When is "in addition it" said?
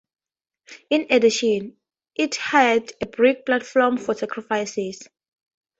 0.89-2.33